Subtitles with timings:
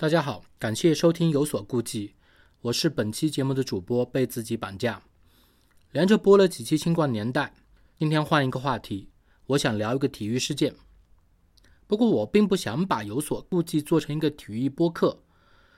[0.00, 2.14] 大家好，感谢收听有所顾忌，
[2.62, 5.02] 我是本期节目的主播被自己绑架，
[5.92, 7.52] 连着播了几期新冠年代，
[7.98, 9.10] 今天换一个话题，
[9.48, 10.74] 我想聊一个体育事件。
[11.86, 15.22] 不过我并不想把有所顾忌做成一个体育播客，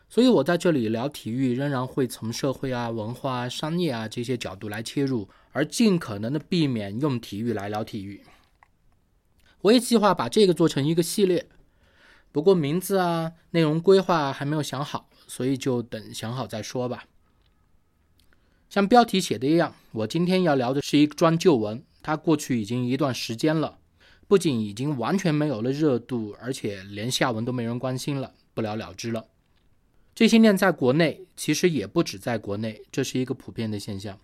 [0.08, 8.22] 所以我在这里聊体育仍然会从社会啊、文化啊、商业啊这些角度来切入，而尽可能的避免用体育来聊体育。
[9.62, 11.48] 我也计划把这个做成一个系列。
[12.32, 17.04] 不过名字啊，内容规划还没有想好，所以就等想好再说吧。
[18.70, 23.78] 像标题写的一样，我今天要聊的是一桩旧闻，它过去已经一段时间了，
[24.26, 29.26] 不仅已经完全没有了热度，而且连下文都没人关心了，不了了之了。
[30.14, 34.18] 这些年在国内，其实也不止在国内，这是一个普遍的现象。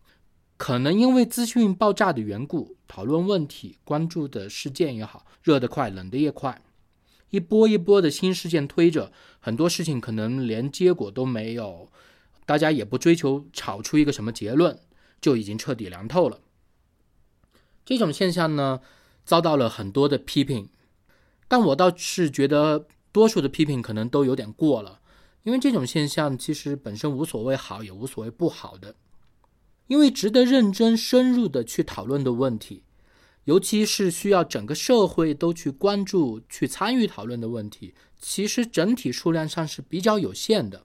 [0.57, 6.61] 可能因为资讯爆炸的缘故，讨论问题、关注的事件也好，热得快，冷得也快。
[7.31, 11.91] 一波一波的新事件推着，很多事情可能连结果都没有，
[12.47, 14.79] 大家也不追求炒出一个什么结论，
[15.21, 16.41] 就已经彻底凉透了。
[17.85, 18.81] 这种现象呢，
[19.25, 20.69] 遭到了很多的批评，
[21.47, 25.01] 但我倒是觉得多数的批评可能都有点过了，
[25.43, 28.95] 因为这种现象其实本身无所谓好，也无所谓不好的，
[29.87, 32.85] 因为值得认真深入的去讨论的问题。
[33.49, 40.85] 尤其是需要整个社会都去关注、去参与讨论的问题，其实整体数量上是比较有限的。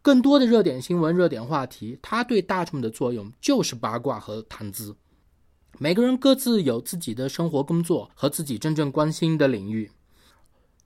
[0.00, 4.96] 更多的热点新闻、热点话题，它对大众的作用就是八卦和谈资。
[5.78, 9.90] 每个人各自有自己的生活、工作和自己真正关心的领域，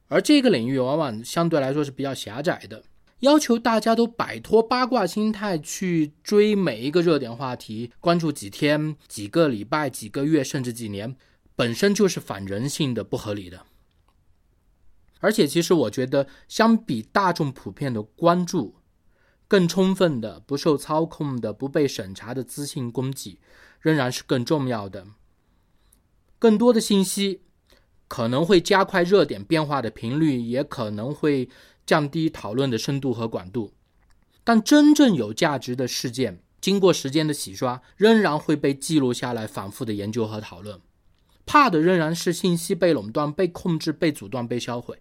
[0.08, 2.82] 而这个领域往往相对来说是比较狭窄的。
[3.22, 11.14] 要求大家都摆脱八卦心态，去追每一个热点话题，关注几天、几个礼拜、几个月，甚至几年，
[11.54, 13.64] 本身就是反人性的、不合理的。
[15.20, 18.74] 而且，其实我觉得，相比大众普遍的关注，
[19.46, 23.38] 更充分的、不受操控的、不被审查的资讯供给，
[23.78, 25.06] 仍然是更重要的。
[26.40, 27.42] 更多的信息
[28.08, 31.48] 可能会加快热点变化的频率，也可能会。
[31.84, 33.72] 降低讨论的深度和广度，
[34.44, 40.80] 但真正有价值的事件，经过时间的洗刷，仍然会被记录下来，反复的研究和讨论。
[41.44, 44.98] 怕的仍然是信息被垄断、被控制、被阻断、被销毁。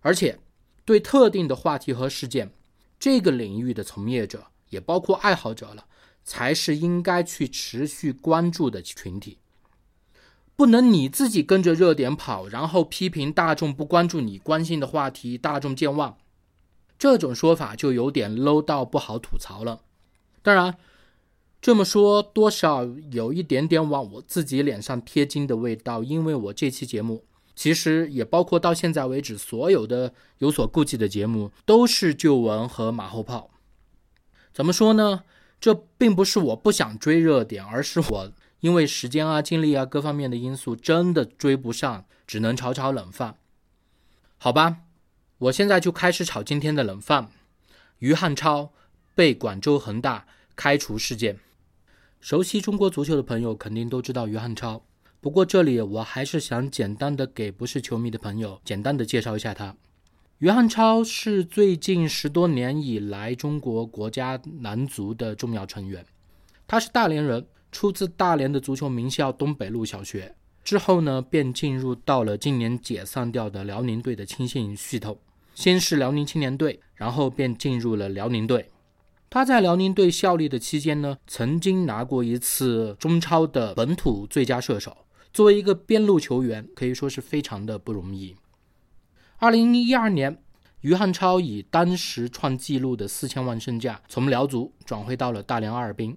[0.00, 0.38] 而且，
[0.84, 2.52] 对特定的话题和事件，
[3.00, 5.86] 这个领域的从业者，也包括爱好者了，
[6.22, 9.38] 才是应该去持续关注的群体。
[10.56, 16.16] 不能你自己跟着热点跑，然后批评大众不关注你关心的话题，大众健忘，
[16.96, 19.80] 这种说法就有点 low 到不好吐槽了。
[20.42, 20.76] 当然，
[21.60, 27.24] 这么说多少有一点点往我自己脸上贴金的味道，因为我这期节目
[27.56, 33.50] 其实也包括到现在为止所有的有所顾忌的节目，都是旧闻和马后炮。
[34.52, 35.24] 怎么说呢？
[35.60, 38.32] 这并不是我不想追热点，而是我。
[38.64, 43.36] 因为时间啊、精力啊各方面的因素，真的追不上，只能炒炒冷饭。
[44.38, 44.78] 好吧，
[45.36, 47.28] 我现在就开始炒今天的冷饭。
[47.98, 48.72] 于汉超
[49.14, 50.26] 被广州恒大
[50.56, 51.38] 开除事件，
[52.20, 54.82] 熟悉中国足球的朋友肯定都知道于汉超。
[55.20, 59.76] 不过这里我还是想简单的给不是球迷的朋友简单的介绍一下他。
[60.38, 66.06] 于汉超是最近十多年以来中国国家男足的重要成员，
[66.66, 67.46] 他是大连人。
[67.74, 75.18] 出自大连的足球名校东北路小学，之后呢，便进入到了今年解散掉的辽宁队的青训系统。
[75.56, 78.70] 先是辽宁青年队，然后便进入了辽宁队。
[79.28, 84.96] 他在辽宁队效力的期间呢，曾经拿过一次中超的本土最佳射手。
[85.32, 88.36] 作为一个边路球员，可以说是非常的不容易。
[89.38, 90.40] 二零一二年，
[90.82, 96.16] 于汉超以当时创纪录的四千万身价，从辽足转会到了大连阿尔滨。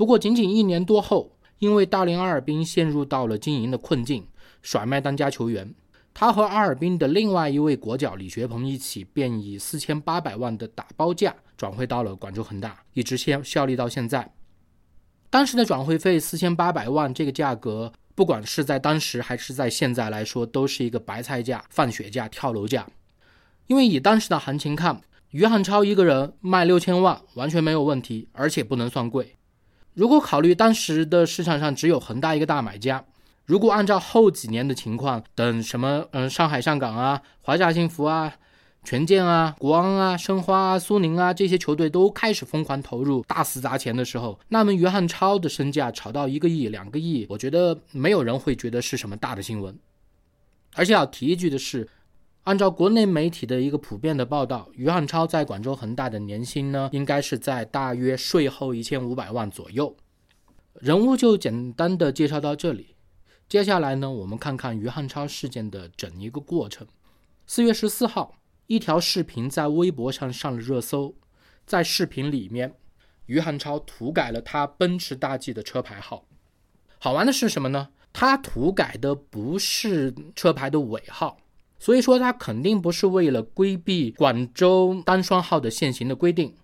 [0.00, 4.26] 不过，仅仅一年多后，因为大连阿尔滨陷入到了经营的困境，
[4.62, 5.74] 甩卖当家球员，
[6.14, 14.32] 他和阿尔滨的另外一位国脚李学鹏一起，便以四千八百万的打包价转会到了广州恒大，一直效效力到现在。
[15.28, 22.88] 当时的转会费四千八百万，这个价格，不管是在当时还是在现在来说，都是一个白菜价、放血价、跳楼价。
[23.66, 25.02] 因为以当时的行情看，
[25.32, 29.36] 于汉超一个人卖六千万完全没有问题，而且不能算贵。
[29.94, 33.04] 如果考虑当时的市场上只有恒大一个大买家，
[33.44, 38.34] 如果按照后几年的情况，等什么嗯上海上港啊、华夏幸福啊、
[38.84, 49.76] 权健啊、国安啊、申花啊、苏宁啊这些球队都开始疯狂投入、大肆砸钱的时候，那么于汉超的身价炒到一个亿、两个亿，我觉得没有人会觉得是什么大的新闻。
[50.76, 51.88] 而且要提一句的是，
[52.44, 59.94] 按照国内媒体的一个普遍的报道，于汉超在广州恒大的年薪呢，应该是在大约税后一千五百万左右。
[60.74, 62.96] 人物就简单的介绍到这里，
[63.46, 66.86] 接下来呢，我们看看于汉超事件的整一个过程。
[67.46, 68.36] 四月十四号，
[68.68, 71.14] 一条视频在微博上上了热搜，
[71.66, 72.74] 在视频里面，
[73.26, 76.24] 于汉超涂改了他奔驰大 G 的车牌号。
[76.98, 77.90] 好玩的是什么呢？
[78.12, 81.36] 他涂改的不是车牌的尾号。
[81.80, 86.54] 所以说，他肯定不是为了规避广州单双号的限行的规定。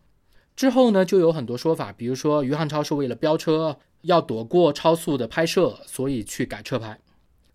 [0.55, 6.99] 之后呢，就有很多说法，比如说于汉超是为了飙车，要躲过超速的拍摄，所以去改车牌。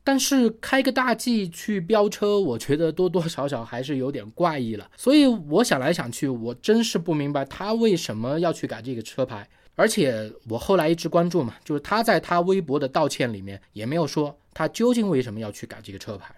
[0.04, 4.90] 但是开个大 G 去飙车，我觉得多多少少还是有点怪异了。
[4.98, 9.48] 所以我想来想去，我真是不明白他为什么要去改这个车牌。
[9.76, 16.36] 而且我后来一直关注嘛，就是他在他微博的道歉里面也没有说他究竟为什么要去改这个车牌。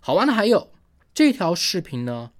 [0.00, 0.70] 好玩的还有
[1.12, 2.30] 这条视频呢，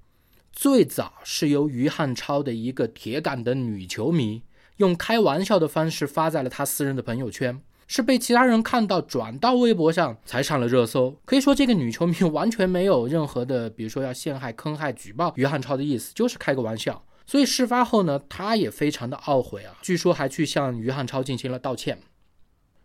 [0.52, 4.42] 最早是由于汉超的一个铁杆的女球迷
[4.76, 11.18] 用开玩笑的方式发在了他私人的朋友圈，是被其他人看到转到微博上才上了热搜。
[11.24, 17.04] 可以说这个女球迷完全没有任何的，比如说要陷害、坑害、举报于汉超的意思，就是开个玩笑。
[17.26, 21.98] 所以事发后呢，她也非常的懊悔啊，据说还去向于汉超进行了道歉。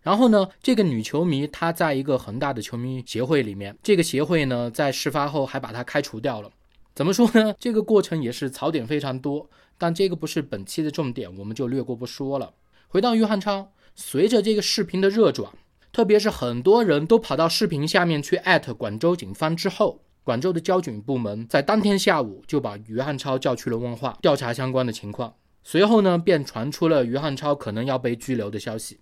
[0.03, 6.51] 然后呢，这个女球迷她在一个恒大的球迷协会里面，这个协会呢在事发后还把她开除掉了。
[6.93, 7.55] 怎么说呢？
[7.57, 12.53] 这个过程也是槽点非常多，但这个不是本期的重点，我们就略过不说了。
[12.87, 15.51] 回到于汉超，随着这个视频的热转，
[15.91, 25.33] 特别是很多人都跑到视频下面去艾特广州警方之后，广州的交警部门在当天下午就把于汉超叫去了问话，调查相关的情况。
[25.63, 28.99] 随后呢，便传出了于汉超可能要被拘留的消息。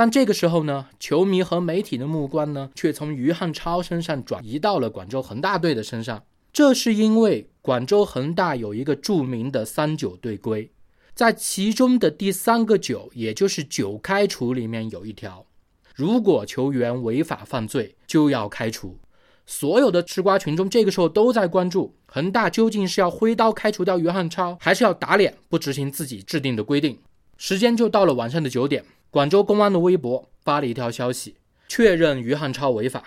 [0.00, 6.22] 但这个时候呢，球迷和媒体的目光呢，却从于汉超身上转移到了广州恒大队的身上。
[6.52, 10.70] 这是因为广州恒大有一个著名的三九队规，
[11.16, 15.44] 在其中的第三个九，也就是九开除里面有一条，
[15.96, 18.96] 如果球员违法犯罪，就要开除。
[19.46, 26.96] 所有的吃瓜群众这个时候都在关注恒大究竟是要挥刀开除掉于汉超，还是要打脸不执行自己制定的规定。
[27.36, 28.84] 时间就到了晚上的九点。
[29.10, 33.04] 广州公安的微博发了一条消息，确认于汉超违法，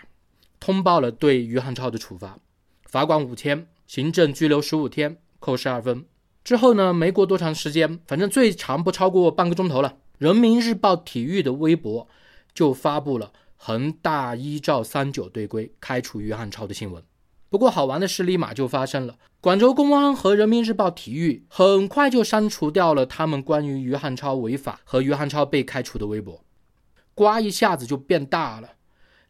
[0.59, 2.39] 通报了对于汉超的处罚，
[2.85, 6.05] 罚款五千，行政拘留十五天，扣十二分。
[6.43, 12.07] 之后呢，没过多长时间，反正最长不超过半个钟头了，人民日报体育的微博
[12.53, 17.03] 就发布了恒大依照三九队规开除于汉超的新闻。
[17.47, 26.45] 不过好玩的事立马就发生了，广州公安和人民日报体育很快就删除掉了他们关于于汉超违法和于汉超被开除的微博，
[27.15, 28.73] 瓜一下子就变大了，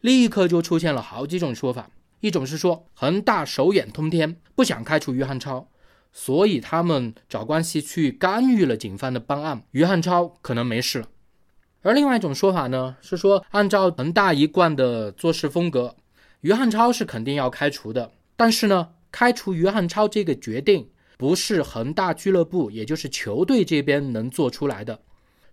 [0.02, 5.69] 立刻就出现了好几种说法，一种是说恒大手眼通天，不想开除于汉超，
[6.12, 11.07] 所以他们找关系去干预了警方的办案，于汉超可能没事了，
[11.84, 15.96] 而另外一种说法呢是说按照恒大一贯的做事风格。
[16.42, 25.02] 于汉超是肯定要开除的，但是呢，开除于汉超这个决定不是恒大俱乐部，也就是球队这边能做出来的，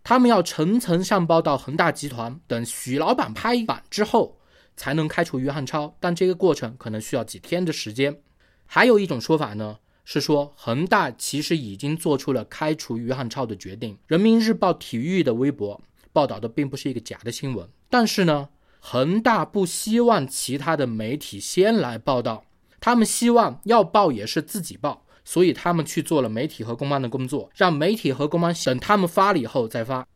[0.02, 4.38] 他们要层层上报到恒大集团，等许老板拍板之后
[4.76, 8.20] 才能开除于汉超，但这个过程可能需要几天的时间。
[8.64, 13.98] 还有一种说法呢，是说恒大其实已经做出了开除于汉超的决定。
[14.06, 15.80] 人民日报体育的微博
[16.12, 18.50] 报道的并不是一个假的新闻，但是呢。
[18.80, 22.44] 恒大不希望其他的媒体先来报道，
[22.80, 30.06] 他们希望要报也是自己报，所以他们去做了媒体和公安的工作，让媒体和公安等他们发了以后再发。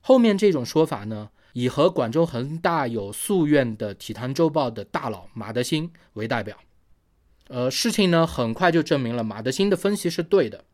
[0.00, 6.56] 后面这种说法呢，以和广州恒大有夙愿的体坛周报的大佬马德兴为代表。
[7.48, 10.64] 呃，事情呢很快就证明了马德兴的分析是对的，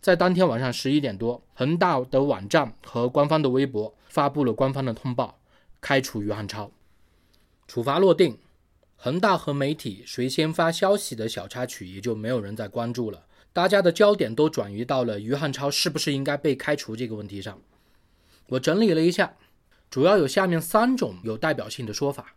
[0.00, 5.36] 在当天晚上十一点多，恒大的网站和官方的微博发布了官方的通报。
[5.82, 6.70] 开除于汉超，
[7.66, 8.38] 处罚落定，
[9.02, 17.58] 恒大和媒体谁先发消息的小插曲也就没有人再关注了，大家的焦点都转移到了于汉超是不是应该被开除这个问题上。
[18.48, 19.38] 我整理了一下，
[19.88, 22.34] 主要有下面三种有代表性的说法。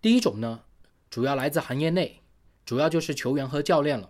[0.00, 0.60] 第一种呢，
[1.10, 2.22] 主要来自行业内，
[2.64, 4.08] 主要就是球员和教练了，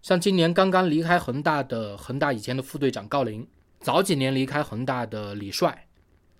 [0.00, 3.44] 像今年刚刚离开恒大的恒大以前的副队长郜林，
[3.80, 5.88] 早几年离开恒大的李帅。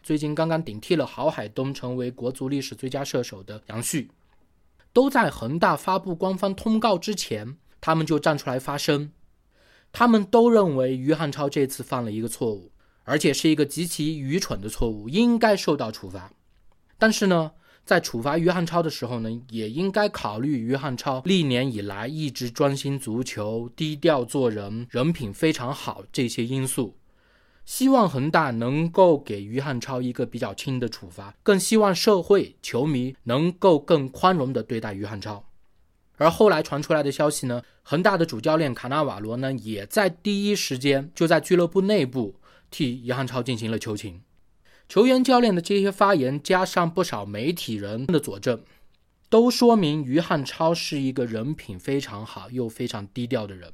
[0.00, 4.08] 最近刚刚顶替了郝海东成为国足历史最佳射手的杨旭，
[4.92, 9.12] 都在恒大发布官方通告之前，他们就站出来发声。
[9.92, 12.72] 他们都认为于汉超这次犯了一个错误，
[13.04, 16.32] 而且是一个极其愚蠢的错误，应该受到处罚。
[16.96, 17.52] 但是呢，
[17.84, 26.96] 在处罚于汉超的时候呢，也应该考虑于汉超历年以来一直专心足球、低调做人、人品非常好这些因素。
[27.70, 35.44] 希望恒大能够给于汉超一个比较轻的处罚，更希望社会球迷能够更宽容的对待于汉超。
[36.16, 42.34] 而后来传出来的消息呢，恒大的主教练卡纳瓦罗呢，也在第一时间就在俱乐部内部
[42.72, 44.22] 替于汉超进行了求情。
[44.88, 48.64] 球员、教练的这些发言，加上不少媒体人的佐证，
[49.28, 53.72] 都说明于汉超是一个人品非常好又非常低调的人。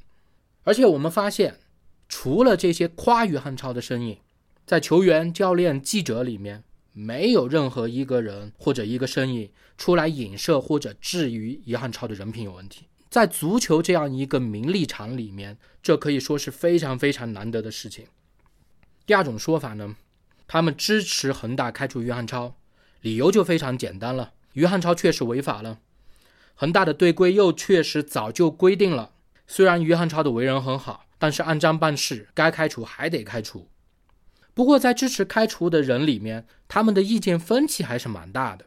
[0.64, 1.60] 而且我们发现，
[2.08, 4.18] 除了这些夸于汉超的身影，
[4.64, 12.86] 在球员、教练、记者里面，没有任何一个人或者一个身影出来影射或者质疑于汉超的人品有问题。
[13.08, 18.06] 在足球这样一个名利场里面，这可以说是非常非常难得的事情。
[19.06, 19.96] 第二种说法呢？
[20.48, 22.56] 他们支持恒大开除于汉超，
[23.00, 25.80] 理由就非常简单了：于汉超确实违法了，
[26.54, 29.12] 恒大的队规又确实早就规定了。
[29.46, 33.68] 虽然于汉超的为人很好，但是按章办事，该开除还得开除。
[34.54, 38.66] 不过，在支持开除的人里面，他们的意见分歧还是蛮大的。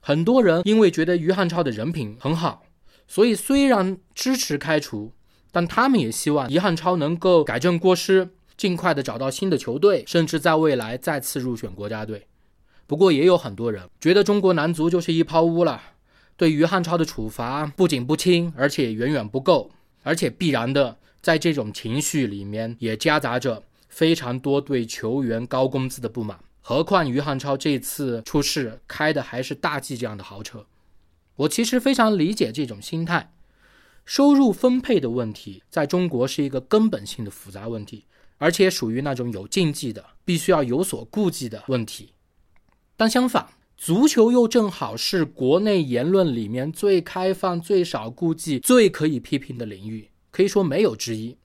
[0.00, 2.64] 很多人因为觉得于汉超的人品很好，
[3.06, 5.12] 所以虽然支持开除，
[5.50, 8.30] 但他们也希望于汉超能够改正过失。
[8.54, 12.28] 尽快的找到新的球队，甚至在未来再次入选国家队。
[12.86, 15.80] 不过也有很多人觉得中国男足就是一泡污了，
[16.36, 19.72] 对于汉超的处罚不仅不轻，而且远远不够，
[20.04, 26.38] 而且必然的在这种情绪里面也夹杂着非常多对球员高工资的不满。
[26.60, 30.66] 何况于汉超这次出事开的还是大 G 这样的豪车。
[31.36, 33.32] 我其实非常理解这种心态，
[34.04, 38.04] 收入分配的问题在中国是一个根本性的复杂问题。
[38.38, 42.12] 而且属于那种有禁忌的，必须要有所顾忌的问题。
[42.96, 51.36] 但相反，足球又正好是国内言论里面最开放、最少顾忌、最可以批评的领域，可以说没有之一。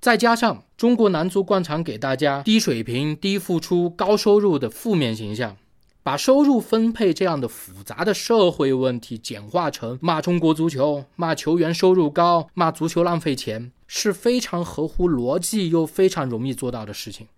[0.00, 5.56] 再加上中国男足惯常给大家低水平、低付出、高收入的负面形象。
[6.02, 17.28] 把收入分配这样的复杂的社会问题简化成骂中国足球、骂球员收入高、骂足球浪费钱，是非常合乎逻辑又非常容易做到的事情。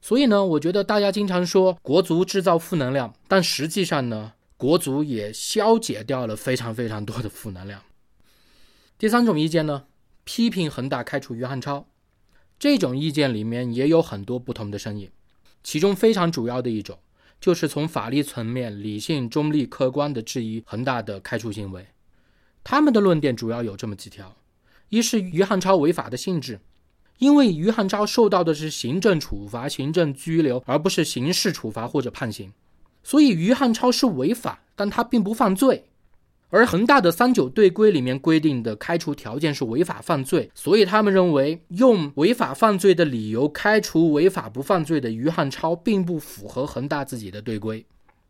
[0.00, 7.82] 所以呢，我觉得大家经常说国足制造负能量，但实际上呢，国足也消解掉了非常非常多的负能量。
[9.04, 9.84] 第三种意见呢，
[10.24, 11.86] 批评恒大开除于汉超，
[12.58, 15.10] 这种意见里面也有很多不同的声音，
[15.62, 16.98] 其中非常主要的一种。
[17.38, 21.86] 就是从法律层面理性、中立、客观地质疑恒大的开除行为。
[22.62, 24.38] 他们的论点主要有这么几条：
[24.88, 26.60] 一是于汉超违法的性质，
[27.18, 32.54] 因为于汉超受到的是行政处罚、行政拘留，而不是刑事处罚或者判刑，
[33.02, 35.90] 所以于汉超是违法，但他并不犯罪。
[36.50, 47.84] 而恒大的三九队规里面规定的开除条件是违法犯罪，所以他们认为用违法犯罪的理由开除违法不犯罪的于汉超，并不符合恒大自己的队规。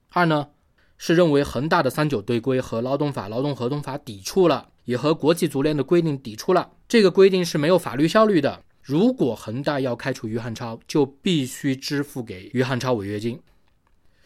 [0.08, 0.48] 二呢，
[0.96, 6.70] 是认为恒大的三九队规和劳动法、劳动合同法抵触了，也和国际足联的规定抵触了。
[6.88, 8.62] 这个规定是没有法律效力的。
[8.80, 13.40] 如果恒大要开除于汉超，就必须支付给于汉超违约金。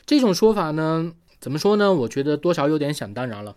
[0.04, 1.92] 这种说法呢，怎么说呢？
[1.92, 3.56] 我觉得多少有点想当然了。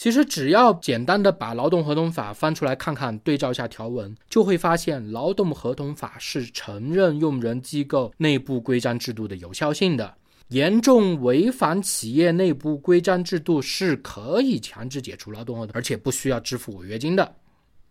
[0.00, 10.14] 其实只要简单的把劳动合同法翻出来看看，对照一下条文，就会发现劳动合同法是承认用人机构内部规章制度的有效性的。
[10.48, 17.34] 严重违反企业内部规章制度是可以强制解除劳动合同，而且不需要支付违约金的。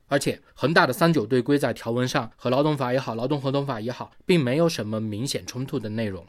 [0.07, 6.25] 而且恒大的三九队规在条文上和劳动法也好，劳动合同法也好，并没有什么明显冲突的内容。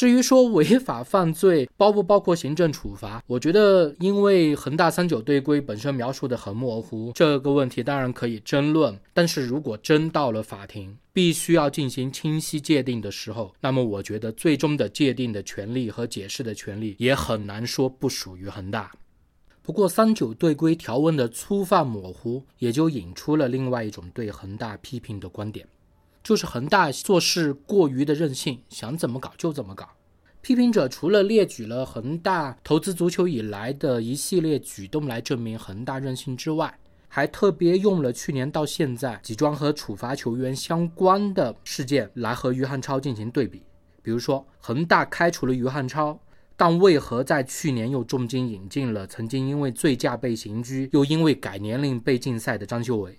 [0.00, 8.98] 至于说违法犯罪包不包括行政处罚，我觉得因为恒大三九队规本身描述的很模糊，这个问题当然可以争论。
[9.12, 18.90] 但是如果真到了法庭，必须要进行清晰界定的时候，那么我觉得最终的界定的权利和解释的权利也很难说不属于恒大。
[19.60, 25.68] 不过三九队规条文的粗放模糊，也就引出了另外一种对恒大批评的观点。
[26.22, 29.88] 就是恒大做事过于的任性，想怎么搞就怎么搞。
[30.42, 43.62] 批评者除了列举了恒大投资足球以来的一系列举动来证明恒大任性之外，还特别用了去年到现在几桩和处罚球员相关的事件来和于汉超进行对比。
[44.02, 46.18] 比如说，恒大开除了于汉超，
[46.56, 53.18] 但为何在去年又重金引进了曾经因为醉驾被刑拘，又因为改年龄被禁赛的张修维？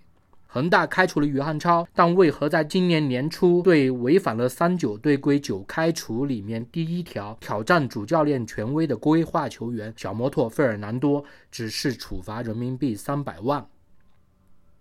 [0.53, 13.65] 恒大开除了于汉超，但为何在今年年初对违反了三九队规九开除里面第一条挑战主教练权威的规划球员小摩托费尔南多只是处罚人民币三百万？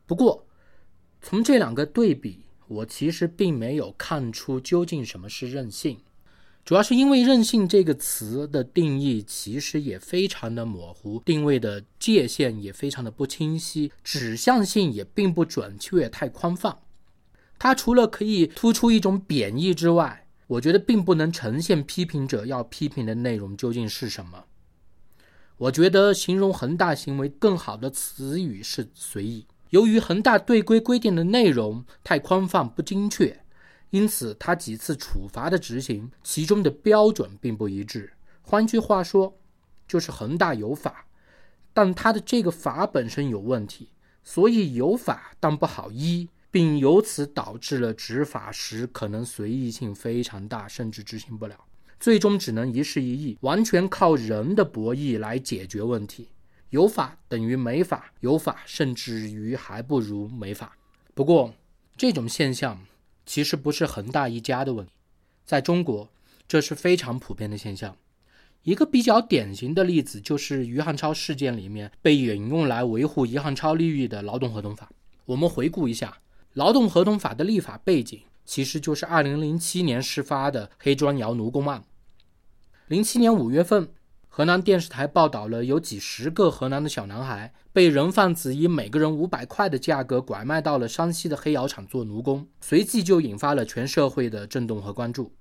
[0.06, 0.44] 不过，
[1.22, 5.96] 从这两个对比，我其实并没有看出究竟什么是任性。
[6.64, 16.78] 主要是因为“任性”这个词的定义其实也非常的模糊，定位的界限也非常的不清晰，指向性也并不准确，太宽泛。
[17.58, 24.44] 它除了可以突出一种贬义之外，我觉得并不能呈现批评者要批评的内容究竟是什么。
[25.56, 29.46] 我觉得形容恒大行为更好的词语是随意。
[29.70, 33.42] 由于恒大队规规定的内容太宽泛不精确。
[33.90, 38.12] 因此，他几次处罚的执行，其中的标准并不一致。
[38.40, 39.36] 换句话说，
[39.86, 41.06] 就是恒大有法，
[41.74, 43.90] 但他的这个法本身有问题，
[44.22, 51.56] 所以有法但不好依，并由此导致了执法时可能随意性非常大，甚至执行不了，
[51.98, 56.28] 最终只能一事一议，完全靠人的博弈来解决问题。
[56.70, 60.76] 有法等于没法，有法甚至于还不如没法。
[61.14, 61.52] 不过，
[61.96, 62.80] 这种现象。
[63.30, 64.90] 其实不是恒大一家的问题，
[65.44, 66.08] 在中国
[66.48, 67.96] 这是非常普遍的现象。
[68.64, 74.90] 一个比较典型的例子就是余汉超事件里面被引用来维护余汉超利益的劳动合同法。
[75.26, 76.18] 我们回顾一下
[76.54, 81.84] 劳动合同法的立法背景，其实就是2007年事发的黑砖窑奴工案。
[82.88, 83.90] 07年5月份。
[84.32, 95.32] 河南电视台报道了有几十个河南的小男孩被人贩子以每个人五百块的价格拐卖到了山西的黑窑厂做奴工，随即就引发了全社会的震动和关注。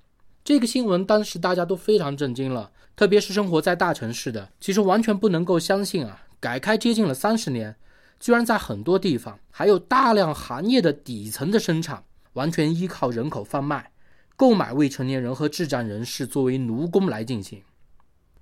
[0.43, 6.25] 这个新闻当时大家都非常震惊了，特别是生活在大城市的，其实完全不能够相信啊！
[6.39, 7.75] 改开接近了三十年，
[8.19, 12.03] 居然在很多地方还有大量行业的底层的生产
[12.33, 13.91] 完全依靠人口贩卖、
[14.35, 17.61] 购买未成年人和智障人士作为奴工来进行。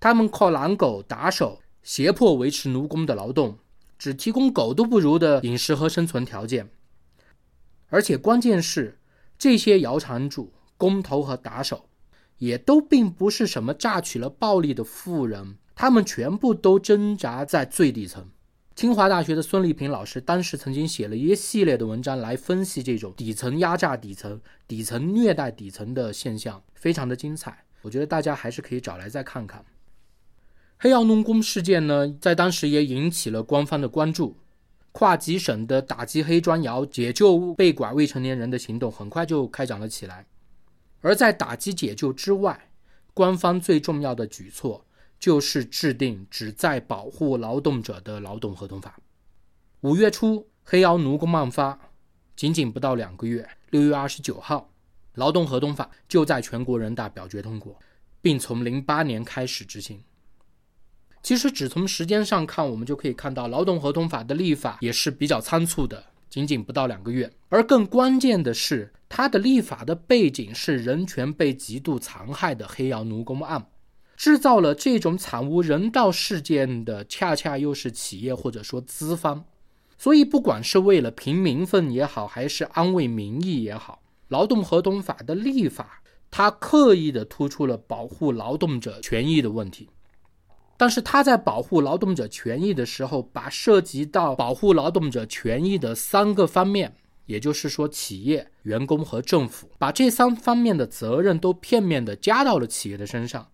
[0.08, 3.58] 他们靠狼狗打手胁迫维持奴工的劳动，
[4.00, 6.70] 只提供狗都不如的饮食和生存条件。
[7.90, 9.00] 而且关键是，
[9.38, 11.89] 这些窑厂主、工头和打手，
[12.38, 18.30] 也都并不是什么榨取了暴利的富人，他们全部都挣扎在最底层。
[18.78, 24.39] 清华大学的孙立平老师当时曾经写了一系列的文章来分析这种底层压榨底层、
[24.70, 27.65] 底层虐待底层的现象，非常的精彩。
[27.82, 29.65] 我觉得大家还是可以找来再看看。
[30.80, 34.38] 黑窑奴工事件呢，在当时也引起了官方的关注，
[34.92, 40.28] 跨级省的打击黑砖窑、解救被拐未成年人的行动很快就开展了起来。
[41.02, 42.70] 而在打击解救之外，
[43.16, 44.86] 官方最重要的举措
[45.20, 49.00] 就是制定旨在保护劳动者的劳动合同法。
[49.82, 51.80] 五月初，黑窑奴工案发，
[52.36, 54.70] 仅仅不到两个月，六月二十九号，
[55.16, 57.80] 劳动合同法就在全国人大表决通过，
[58.22, 60.00] 并从零八年开始执行。
[61.28, 67.30] 其实只从时间上看，我们就可以看到劳动合同法的立法也是比较仓促的，仅仅不到两个月。
[67.50, 73.68] 而更关键的是，它的立法的背景是人权被极度残害的黑窑奴工案，
[74.16, 79.44] 制造了这种惨无人道事件的，恰恰又是企业或者说资方。
[79.98, 89.90] 所以，不管是为了平民愤也好，还是安慰民意也好，劳动合同法的立法，它刻意的突出了保护劳动者权益的问题。
[90.78, 103.48] 但是他在保护劳动者权益的时候，把涉及到保护劳动者权益的三个方面，也就是说企业、员工和政府，把这三方面的责任都片面的加到了企业的身上。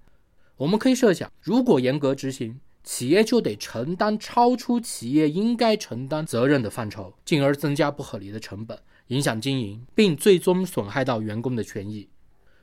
[0.57, 12.09] 我们可以设想，如果严格执行，企业就得承担超出企业应该承担责任的范畴，进而增加不合理的成本，影响经营，并最终损害到员工的权益。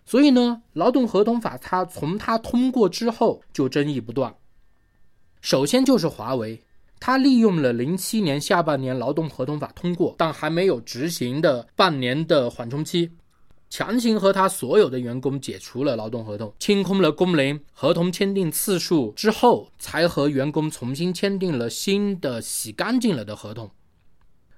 [0.05, 4.35] 所以呢，劳动合同法它从它通过之后就争议不断。
[5.40, 6.62] 首先就是华为，
[6.98, 13.11] 他利用了零七年下半年劳动合同法通过但还没有执行的半年的缓冲期，
[13.70, 23.70] 强行和他所有的员工解除了劳动合同，清空了工龄，合同签订次数之后，才和员工重新签订了新的洗干净了的合同。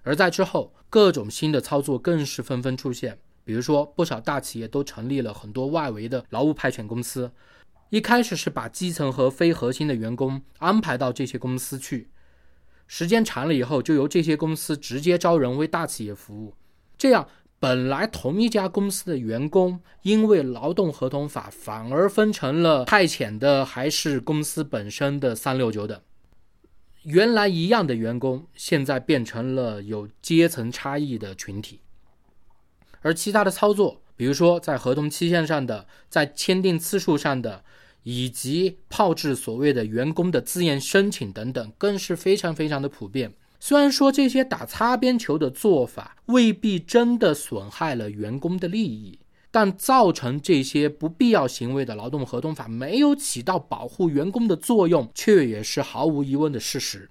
[0.03, 7.31] 而在之后，各种新的操作更是纷纷出现，比如说不少大企业都成立了很多外围的劳务派遣公司。
[7.93, 12.09] 一开始是把基层和非核心的员工安排到这些公司去，
[12.87, 16.55] 时间长了以后，就由这些公司直接招人为大企业服务。
[16.97, 17.29] 这样，
[17.61, 26.01] 本来同一家公司的员工，因为劳动合同法反而分成了派遣的还是公司本身的三六九等。
[27.03, 31.81] 原来一样的员工，现在变成了有阶层差异的群体，
[33.03, 37.63] 而其他的操作，比如说在合同期限上的，在签订次数上的，
[38.03, 43.33] 以及炮制所谓的员工的自愿申请等等，更是非常非常的普遍。
[43.61, 49.19] 虽然说这些打擦边球的做法未必真的损害了员工的利益。
[49.55, 57.11] 但造成这些不必要行为的劳动合同法没有起到保护员工的作用，却也是毫无疑问的事实。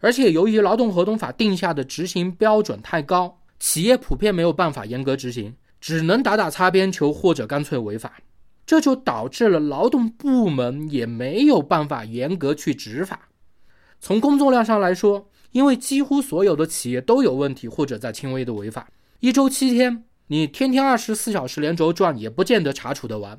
[0.00, 8.20] 而且，由于劳动合同法定下的执行标准太高，企业普遍没有办法严格执行，只能打打擦边球或者干脆违法，
[8.64, 13.28] 这就导致了劳动部门也没有办法严格去执法。
[14.00, 20.04] 从工作量上来说，因为几乎所有的企业都有问题或者在轻微的违法，一周七天。
[20.28, 23.38] 你天天二十四小时连轴转，也不见得查处得完。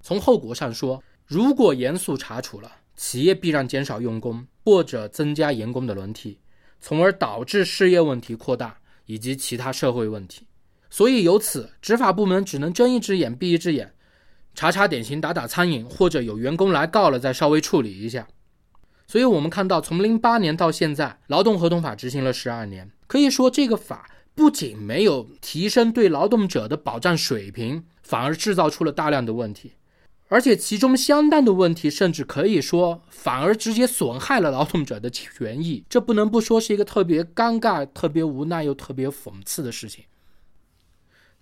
[0.00, 6.38] 从后果上说，如果严肃查处了，企业必然减少用工，或者增加员工的轮替，
[6.80, 10.46] 从而导致失业问题扩大以及其他社会问题。
[10.90, 13.92] 所以由此，执法部门只能睁一只眼闭一只眼，
[14.54, 18.28] 查查典型，打打苍蝇，或者有员工来告了再稍微处理一下。
[19.06, 24.08] 所以我们看到，从零八年到现在，劳动合同法执行了十二年，可以说这个法。
[24.34, 29.72] 不仅没有提升对劳动者的保障水平，反而制造出了大量的问题，
[30.28, 35.84] 而且其中相当的问题，甚至可以说反而直接损害了劳动者的权益。
[35.86, 40.06] 这不能不说是一个特别尴尬、特别无奈又特别讽刺的事情。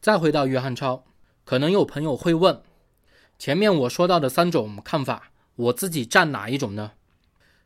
[0.00, 1.04] 再回到约翰超，
[1.44, 2.60] 可能有朋友会问：
[3.40, 6.92] 前面我说到的三种看法，我自己站哪一种呢？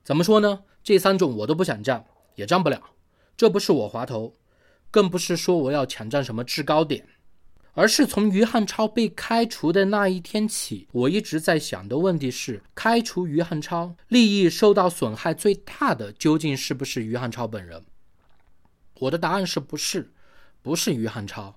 [0.05, 0.63] 怎么说呢？
[0.85, 2.05] 这三种我都不想站，
[2.37, 2.81] 也站不了。
[3.37, 4.37] 这不是我滑头。
[4.93, 7.09] 更不是说我要抢占什么制高点，
[7.73, 17.85] 而是从于汉超被开除的那一天起，我一直在想的问题是：开除于汉超，利益受到损害最大的究竟是不是于汉超本人？
[19.01, 20.13] 我的答案是不是，
[20.63, 21.57] 不是于汉超。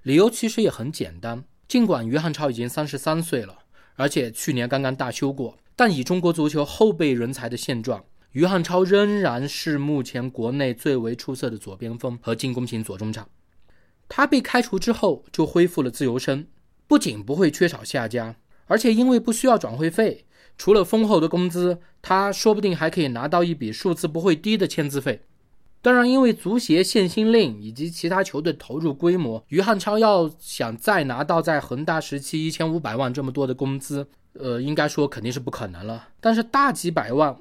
[0.00, 3.58] 理由其实也很简单，尽管于汉超已经三十三岁了，
[3.96, 8.02] 而且去年刚刚大修过，但以中国足球后备人才的现状。
[8.32, 13.28] 于汉超仍然是目前国内最为出色的左边锋和进攻型左中场。
[14.08, 16.46] 他被开除之后就恢复了自由身，
[16.86, 20.24] 不仅不会缺少下家，而且因为不需要转会费，
[20.56, 25.22] 除了丰厚的工资，他说不定还可以拿到一笔数字不会低的签字费。
[25.80, 36.08] 当然，因为足协限薪令以及其他球队投入规模，于汉超要想再拿到在恒大时期一千五百万这么多的工资，呃，应该说肯定是不可能了。
[36.20, 37.36] 但是大几百万。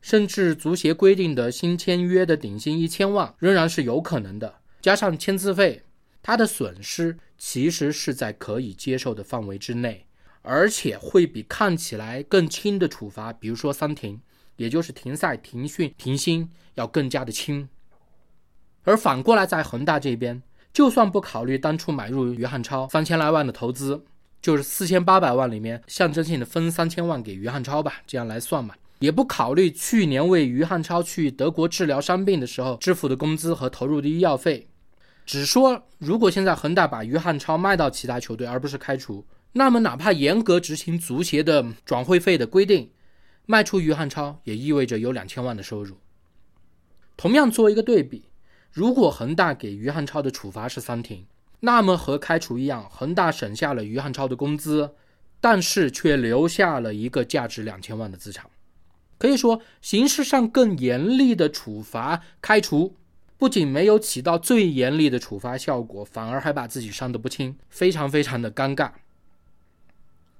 [0.00, 5.82] 甚至足协规定的新签约的顶薪一千万仍然是有可能的，加上签字费，
[6.22, 10.04] 他的损失其实是在可以接受的范围之内，
[10.42, 14.20] 而且会比看起来更轻的处罚，比如说三停，
[14.56, 17.66] 也就是停赛、停训、停薪，要更加的轻。
[18.84, 20.40] 而反过来，在恒大这边，
[20.72, 24.04] 就算不考虑当初买入于汉超三千来万的投资，
[24.40, 28.74] 就是四千八百万里面象征性的分三千万给于汉超吧，这样来算嘛。
[29.00, 34.66] 也不考虑去年为于汉超去德国治疗伤病的时候支付的工资和投入的医药费，
[35.26, 42.90] 只说如果现在恒大把于汉超卖到其他球队而不是开除，那么哪怕严格执行足协的转会费的规定，
[43.46, 45.96] 卖出于汉超也意味着有两千万的收入。
[47.16, 48.24] 同样做一个对比，
[48.74, 51.24] 如果恒大给于汉超的处罚是三停，
[51.60, 54.90] 那么和开除一样，恒大省下了于汉超的工资，
[55.40, 58.50] 但是却留下了一个价值两千万的资产。
[59.16, 62.96] 可以说，形式上更严厉的处罚开除，
[63.38, 68.90] 不仅没有起到最严厉的处罚效果，反而还把自己伤得不轻，非常非常的尴尬。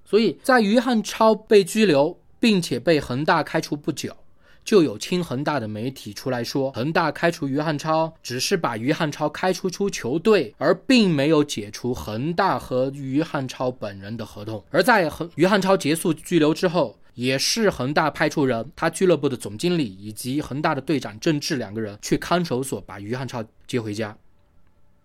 [0.05, 4.16] 所以在于汉超被拘留，并且被恒大开除不久，
[4.64, 14.64] 就有亲恒大的媒体出来说，恒大开除于汉超只是把于汉超开除出球队，而并没有解除恒大和于汉超本人的合同。
[14.70, 16.98] 而在恒于汉超结束拘留之后。
[17.14, 24.18] 也是恒大派出人，他俱乐部的总经理以及恒大的队长郑智两个人去看守所把于汉超接回家。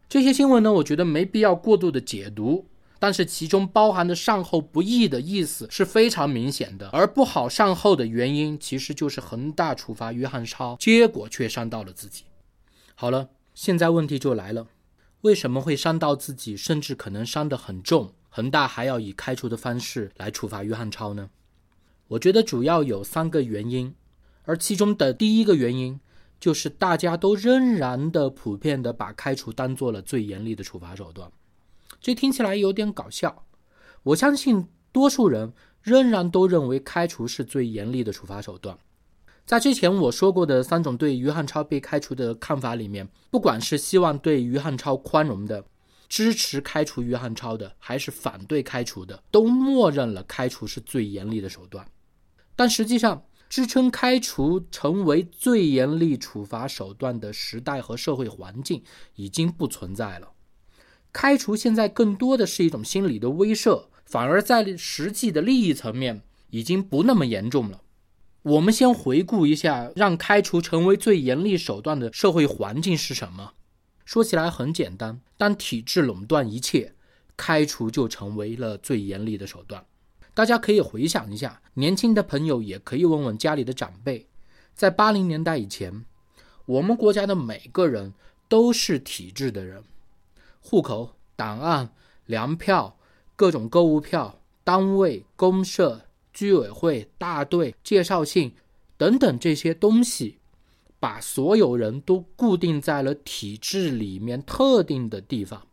[0.07, 2.65] 这些新闻呢，我觉得没必要过度的解读，
[2.99, 6.89] 但是其中包含的善后不义的意思是非常明显的。
[6.89, 12.25] 而不好善后的原因，其实就是恒大处罚于汉超，结果却伤到了自己。
[12.93, 14.67] 好了，现在问题就来了，
[15.21, 18.13] 为什么会伤到自己，甚至可能伤得很重？
[18.29, 21.29] 恒大还要以开除的方式来处罚于汉超呢？
[22.09, 23.95] 我觉得主要有三个原因，
[24.43, 25.99] 而其中的第一个原因
[26.39, 31.31] 就是大家都仍然的普遍的把开除当做了最严厉的处罚手段，
[31.99, 33.45] 这听起来有点搞笑。
[34.03, 38.77] 我相信多数人仍然都认为开除是最严厉的处罚手段。
[39.45, 45.65] 在之前我说过的三种对于汉超被开除的看法里面，不管是希望对于汉超宽容的，
[46.07, 51.85] 支持开除于汉超的，还是反对开除的，都默认了开除是最严厉的手段。
[52.55, 58.83] 但实际上，支撑开除成为最严厉处罚手段的时代和社会环境
[59.15, 60.29] 已经不存在了。
[61.11, 67.81] 开除现在更多的是一种心理的威慑，反而在实际的利益层面已经不那么严重了。
[68.43, 73.53] 我们先回顾一下，让开除成为最严厉手段的社会环境是什么？
[74.05, 76.93] 说起来很简单，当体制垄断一切，
[77.35, 79.85] 开除就成为了最严厉的手段。
[80.33, 84.27] 大家可以回想一下，年轻的朋友也可以问问家里的长辈，
[84.73, 86.05] 在八零年代以前，
[86.65, 88.13] 我们国家的每个人
[88.47, 89.83] 都是体制的人，
[90.69, 91.89] 户口、档案、
[92.27, 92.95] 粮票、
[93.35, 96.05] 各种购物票、单位、公社。
[96.31, 98.53] 居委会、大队、介绍信
[98.95, 100.37] 等等这些东西，
[100.97, 105.67] 把所有人都固定在了体制里面特定的地方。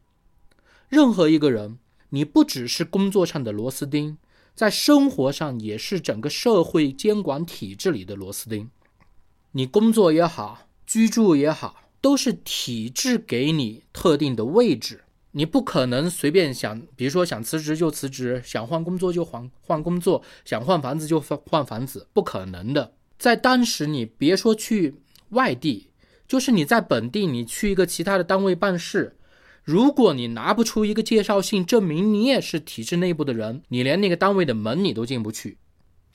[0.89, 1.79] 任何一个人，
[2.09, 4.17] 你不只是工作上的螺丝钉，
[4.57, 8.71] 在生活上也是整个社会监管体制里的螺丝钉。
[9.53, 15.03] 你工作也好，居住也好，都是体制给你特定的位置。
[15.33, 22.93] 你不可能随便想，比如说想辞职就辞职，想换工作就换换工作，想换房子就换换房子，不可能的。
[23.19, 24.95] 在当时，你别说去
[25.31, 25.89] 外地，
[26.29, 29.17] 就是你在本地，你去一个其他的单位办事，
[29.65, 35.59] 如果你拿不出一个介绍信证明你也是体制内部的人，你连那个单位的门你都进不去。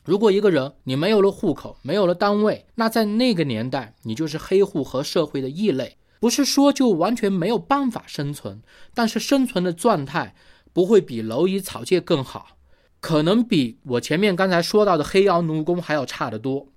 [0.04, 5.98] 如果一个人你没有了户口，没有了单位，那在那个年代，你就是黑户和社会的异类。
[6.20, 8.62] 不是说就完全没有办法生存，
[8.94, 10.36] 但是生存的状态
[10.72, 12.58] 不会比蝼蚁草芥更好，
[13.00, 16.68] 可能比我前面刚才说到的黑窑奴工还要差得多。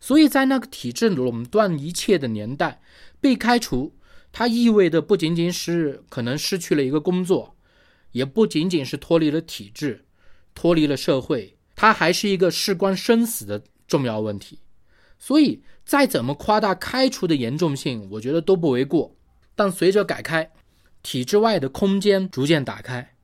[0.00, 2.82] 所以在那个体制垄断一切的年代，
[3.20, 3.94] 被开除，
[4.32, 7.54] 它意味着不仅仅是可能失去了一个工作，
[8.10, 10.06] 也不仅仅是脱离了体制，
[10.56, 14.60] 脱离了社会，它还是一个事关生死的重要问题。
[15.18, 15.62] 所以。
[15.84, 19.16] 再怎么夸大开除的严重性，我觉得都不为过。
[19.56, 20.48] 但随着改开，
[21.02, 23.16] 体制外的空间逐渐打开，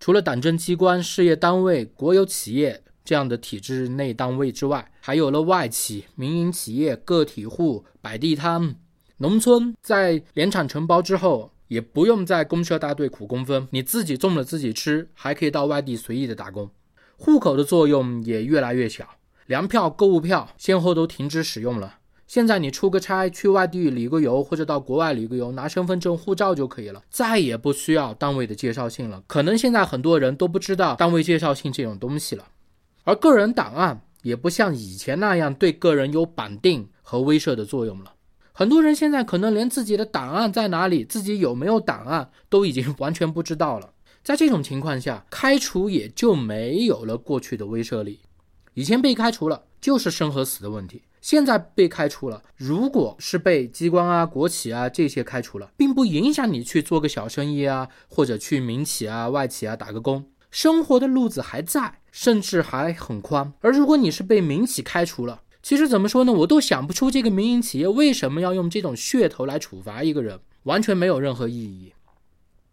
[0.00, 8.74] 除了党政机关、事业单位、国有企业这样的体制内单位之外，还有了外企、民营企业、个体户、摆地摊、
[9.18, 9.72] 农村。
[9.80, 16.68] 在联产承包之后，也不用在公社大队苦工分，你自己种了自己吃，还可以到外地随意的打工。
[17.24, 19.06] 户口的作用也越来越小。
[19.46, 21.98] 粮票、购物票先后都停止使用了。
[22.26, 29.22] 现在你出个差去外地旅个游，或者到国外旅个游，拿身份证、护照就可以了，再也不需要单位的介绍信了。
[29.28, 32.44] 可能现在很多人都不知道单位介绍信这种东西了。
[33.04, 38.14] 而个人档案也不像以前那样对个人有绑定和威慑的作用了。
[38.52, 43.90] 很多人现在可能连自己的档案在哪里、自己有没有档案都已经完全不知道了。
[44.24, 48.20] 在这种情况下，开除也就没有了过去的威慑力。
[48.74, 63.52] 以前被开除了就是生和死的问题，现在被开除了，如果是被机关啊、国企啊这些开除了，并不影响你去做个小生意啊，或者去民企啊、外企啊打个工，生活的路子还在，甚至还很宽。
[63.60, 66.32] 而如果你是被民企开除了，其实怎么说呢？
[66.32, 71.92] 我都想不出这个民营企业为什么要用这种噱头来处罚一个人，完全没有任何意义。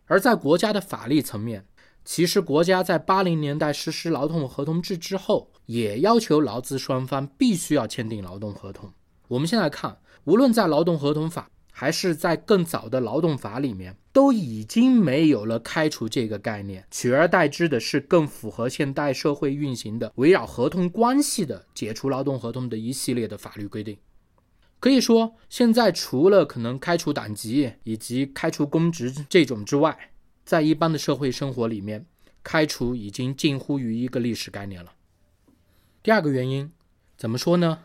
[0.10, 1.65] 而在国家的法律层面，
[2.04, 5.52] 其实国家在八零年代实施劳动合同制之后。
[5.69, 8.91] 也要求劳资双方必须要签订劳动合同。
[9.28, 23.95] 我们现在看，无论在劳动合同法还是在更早的劳动法里面，都已经没有了开除这个概念，取而代之的是更符合现代社会运行的围绕合同关系的解除劳动合同的一系列的法律规定。
[24.80, 30.12] 可以说，现在除了可能开除党籍以及开除公职这种之外，
[30.46, 32.06] 在一般的社会生活里面，
[32.44, 34.94] 开除已经近乎于一个历史概念了。
[36.02, 36.72] 第二个原因，
[37.18, 37.80] 怎么说呢？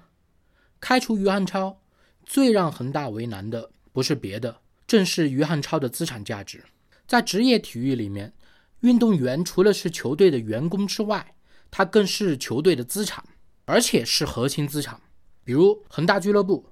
[0.80, 1.80] 开除于汉超，
[2.24, 6.62] 最让恒大为难的不是别的，正是于汉超的资产价值。
[7.08, 8.32] 在职业体育里面，
[8.80, 11.34] 运动员除了是球队的员工之外，
[11.70, 13.24] 他更是球队的资产，
[13.64, 15.00] 而且是核心资产。
[15.42, 16.64] 比如恒大俱乐部，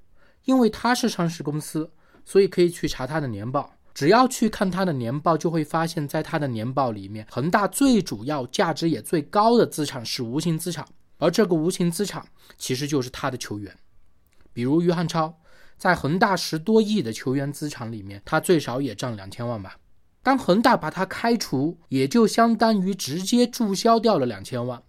[0.44, 1.90] 因为它是上市公司，
[2.24, 3.74] 所以可以去查它的年报。
[3.94, 10.86] 只要去看它的年报，就会发现，在它的年报里面，恒大最主要、价值也最高的资产是无形资产。
[11.18, 12.26] 而这个无形资产
[12.58, 13.76] 其实就是他的球员，
[14.52, 15.38] 比如于汉超，
[15.76, 19.76] 在恒大十多亿的球员资产里面，他最少也占两千万吧。
[20.22, 24.82] 当恒大把他开除，也就相当于直接注销掉了两千万。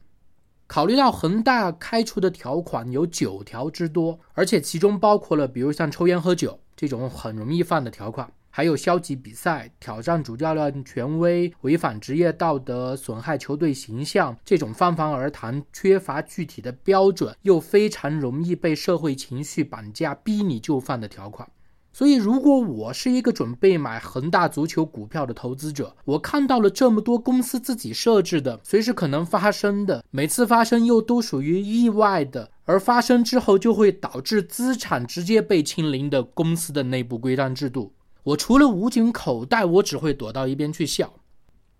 [0.73, 21.47] 考虑到恒大开出的条款有九条之多，而且其中包括了比如像抽烟喝酒这种很容易犯的条款，还有消极比赛、挑战主教练权威、违反职业道德、损害球队形象这种泛泛而谈、缺乏具体的标准又非常容易被社会情绪绑架、逼你就范的条款。
[21.95, 41.13] 所以，如果我是一个准备买恒大足球股票的投资者，我看到了这么多公司自己设置的、随时可能发生的、每次发生又都属于意外的，而发生之后就会导致资产直接被清零的公司的内部规章制度，我除了捂紧口袋，我只会躲到一边去笑。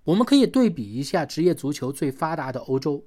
[0.04, 3.04] 我们可以对比一下职业足球最发达的欧洲，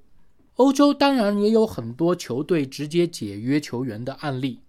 [0.55, 4.59] 欧洲当然也有很多球队直接解约球员的案例。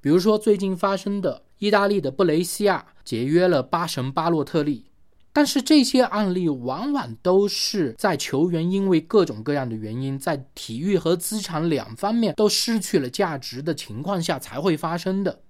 [0.00, 4.86] 比如说，最近发生的意大利的布雷西亚解约了巴神巴洛特利，
[5.32, 15.42] 但是这些案例往往都是在球员因为各种各样的原因，在体育和资产两方面都失去了价值的情况下才会发生的，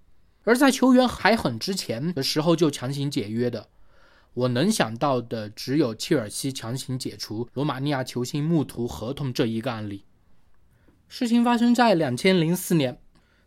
[0.44, 3.68] 而在球员还很值钱的时候就强行解约的，
[4.34, 10.04] 我能想到的只有切尔西强行解除罗马尼亚球星穆图合同这一个案例。
[11.08, 12.98] 事情发生在两千零四年。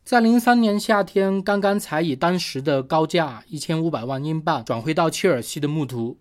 [0.06, 6.20] 在零三年夏天，刚刚才以当时的高价一千五百万英镑转会到切尔西的穆图，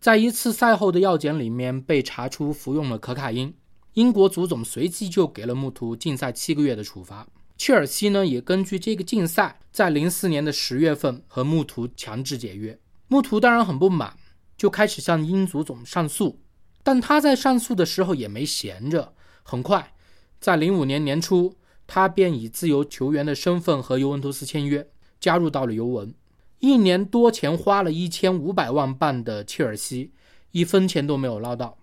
[0.00, 3.54] 在一次赛后的药检里面被查出服用了可卡因，
[3.92, 7.24] 英国足总随即就给了穆图禁赛七个月的处罚。
[7.56, 12.76] 切尔西呢也根据这个禁赛，在零四年的十月份和穆图强制解约。
[13.06, 14.12] 穆图当然很不满，
[14.56, 16.40] 就开始向英足总上诉，
[16.82, 19.12] 但他在上诉的时候也没闲着，
[19.44, 19.92] 很快，
[20.40, 21.54] 在零五年年初。
[21.92, 24.86] 他便以自由球员的身份和尤文图斯签约，
[25.18, 26.14] 加入到了尤文。
[26.60, 30.12] 一年多前花了一千五百万镑的切尔西，
[30.52, 31.76] 一分钱都没有捞到。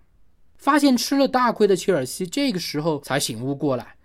[0.56, 3.96] 发现吃了大亏的切尔西，这个时候才醒悟过来，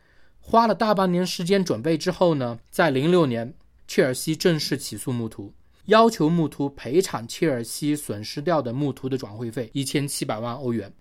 [0.42, 3.54] 花了大半年时间准备之后呢，在零六年，
[3.88, 5.54] 切尔西正式起诉穆图，
[5.86, 10.94] 要求穆图赔偿切尔西损失掉的穆图的转会费一千七百万欧元。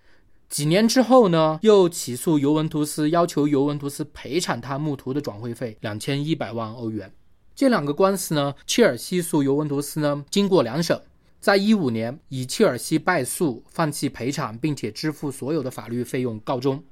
[0.52, 7.10] 几年之后呢，又起诉尤文图斯，要求尤文图斯赔偿他穆图的转会费两千一百万欧元。
[7.54, 11.00] 这两个官司呢，切尔西诉尤文图斯呢，经过两审，
[11.40, 16.84] 在一五年以切尔西败诉、放弃赔偿，并且支付所有的法律费用告终。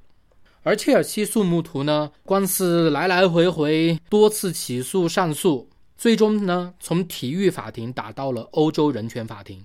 [0.63, 5.69] 而切尔西诉穆图呢，官司来来回回，多次起诉上诉，
[5.99, 9.63] 最终呢，从体育法庭打到了欧洲人权法庭。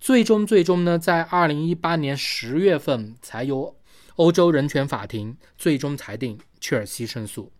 [0.00, 3.76] 最终，最终呢，在二零一八年十月份，才由
[4.16, 7.52] 欧洲人权法庭最终裁定切尔西胜诉。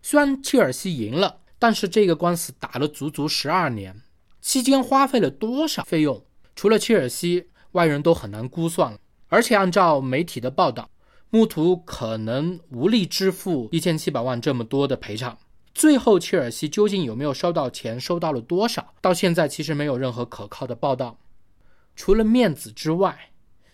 [0.00, 4.00] 虽然切尔西赢了，但是这个官司打了足足十二年，
[4.40, 6.24] 期间花费了多少费用？
[6.54, 8.98] 除了切尔西，外人都很难估算。
[9.28, 10.88] 而且按照媒体的报道，
[11.28, 15.36] 穆图可能无力支付一千七百万这么多的赔偿。
[15.74, 18.00] 最后，切尔西究竟有没有收到钱？
[18.00, 18.94] 收到了多少？
[19.02, 21.18] 到现在其实没有任何可靠的报道。
[21.96, 23.30] 除了面子之外，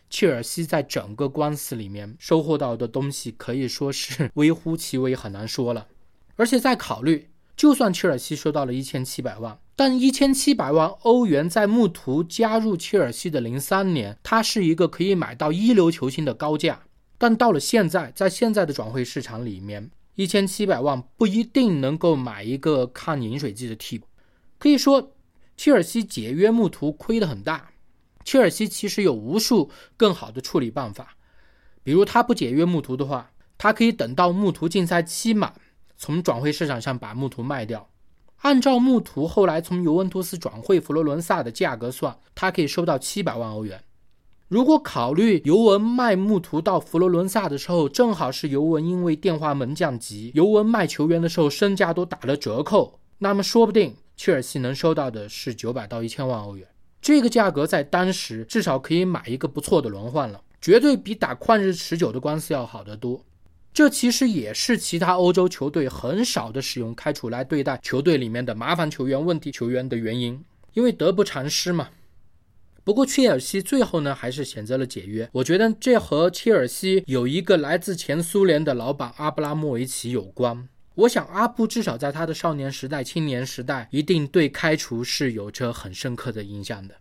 [0.09, 5.89] 切尔西在整个官司里面收获到的东西可以说是微乎其微，很难说了。
[6.37, 16.83] 而且在考虑，就算切尔西收到了一千七百万，但一千七百万欧元在穆图加入切尔西的零三年，它是一个可以买到一流球星的高价。
[17.19, 24.07] 但到了现在，在现在的转会市场里面，一千七百万不一定能够买一个抗饮水机的替补。
[24.59, 25.13] 可以说，
[25.57, 27.72] 切尔西解约穆图亏得很大。
[28.25, 31.17] 切尔西其实有无数更好的处理办法，
[31.83, 35.55] 比如他不解约穆图的话，他可以等到穆图竞赛期满，
[35.97, 37.89] 从转会市场上把穆图卖掉。
[38.39, 43.85] 按照穆图后来从尤文图斯转会佛罗伦萨的价格算，他可以收到七百万欧元。
[44.49, 56.67] 如果考虑尤文卖穆图到佛罗伦萨的时候，正好是尤文因为电话门降级，尤文卖球员的时候身价都打了折扣，那么说不定切尔西能收到的是九百到一千万欧元。
[57.03, 63.25] 这个价格在当时至少可以买一个不错的轮换了，绝对比打旷日持久的官司要好得多。
[63.75, 71.89] 这其实也是其他欧洲球队很少的使用开除来对待球队里面的麻烦球员、问题球员的原因，因为得不偿失嘛。
[72.85, 80.69] 不过切尔西最后呢还是选择了解约，我觉得这和切尔西有一个来自前苏联的老板阿布拉莫维奇有关。
[80.95, 86.95] 我想，阿布至少在他的少年时代、青年时代，一定对开除是有着很深刻的印象的。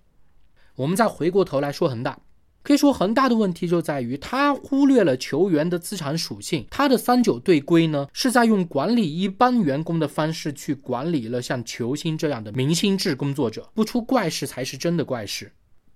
[0.76, 2.18] 我们再回过头来说恒大，
[2.64, 6.66] 可以说恒大的问题就在于他忽略了球员的资产属性。
[6.72, 15.52] 他的三九队规呢，是在用管理一般员工的方式去管理了像球星这样的明星制工作者，不出怪事才是真的怪事。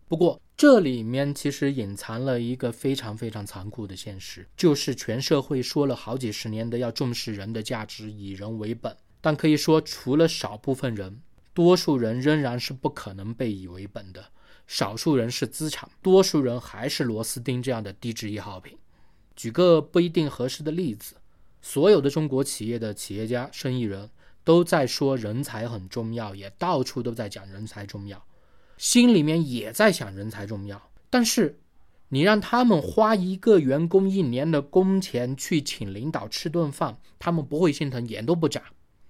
[0.07, 11.21] 不过这里面其实隐藏了一个非常非常残酷的现实，就是全社会说了好几十年的要重视人的价值，以人为本，但可以说除了少部分人，
[11.53, 14.23] 多数人仍然是不可能被以为本的。
[14.67, 18.77] 少数人是资产，多数人还是螺丝钉这样的低质易耗品。
[19.35, 21.15] 举个不一定合适的例子，
[21.61, 24.09] 所有的中国企业的企业家、生意人
[24.43, 28.23] 都在说人才很重要，也到处都在讲人才重要，
[28.77, 30.81] 心里面也在想人才重要。
[31.09, 31.59] 但是，
[32.09, 38.61] 你让他们花一个员工一年的工钱去请领导吃顿饭，他们不会心疼，眼都不眨；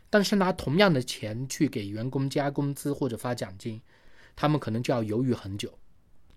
[0.10, 3.82] 但是拿同样的钱去给员工加工资或者发奖金，
[4.36, 5.72] 他们可能就要犹豫很久。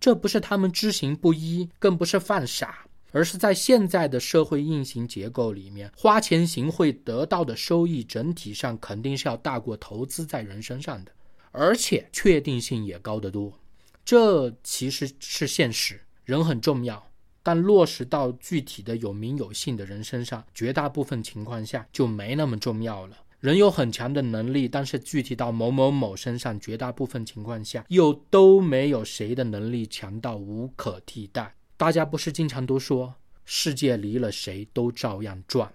[0.00, 2.84] 这不是他们知行不一，更不是犯傻。
[3.10, 11.12] 而是在现在的社会运行结构里面，花钱行贿得到的收益整体上肯定是要大过投资在人身上的，
[11.58, 13.52] 而且确定性也高得多。
[14.04, 17.10] 这其实是现实，人很重要，
[17.42, 23.16] 但落实到具体的有名有姓的人身上，绝大部分情况下就没那么重要了。
[23.40, 31.54] 人有很强的能力，但是具体到某某某身上，绝大部分情况下又都没有谁的能力强到无可替代。
[31.76, 35.72] 大家不是经常都说世界离了谁都照样转？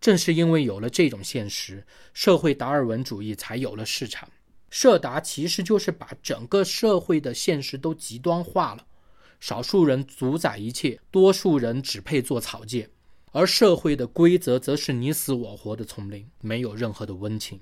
[0.00, 4.28] 正是因为有了这种现实，社会达尔文主义才有了市场。
[4.68, 8.86] 社达其实就是把整个社会的现实都极端化了，
[9.38, 12.88] 少数人主宰一切，多数人只配做草芥，
[13.32, 17.60] 而社会的规则则是你死我活的丛林，没有任何的温情。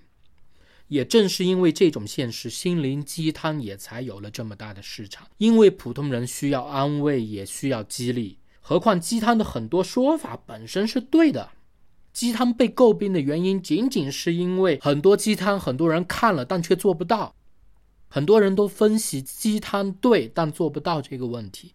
[0.89, 5.27] 也正是因为这种现实，心灵鸡汤也才有了这么大的市场。
[5.39, 8.39] 因为普通人需要安慰，也需要激励。
[8.61, 11.51] 何况鸡汤的很多说法本身是对的。
[12.15, 17.35] 鸡汤被诟病的原因，仅仅是因为很多鸡汤很多人看了，但却做不到。
[18.09, 21.75] 很多人都分析鸡汤对，但做不到这个问题，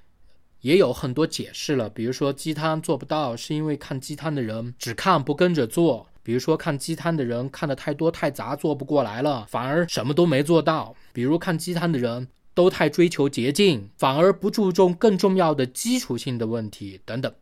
[0.62, 1.90] 也有很多解释了。
[1.90, 6.08] 比如说鸡汤做不到，是因为看鸡汤的人只看不跟着做。
[6.24, 10.96] 比如说，看鸡汤的人看的太多太杂，做不过来了，反而什么都没做到。
[11.12, 17.34] 比如看鸡汤的人都太追求捷径，反而不注重更重要的基础性的问题等等。